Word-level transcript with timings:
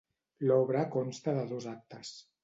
L'obra 0.45 0.85
consta 0.95 1.35
de 1.39 1.43
dos 1.51 1.67
actes. 1.73 2.15